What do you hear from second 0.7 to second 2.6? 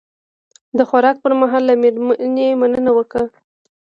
د خوراک پر مهال له میرمنې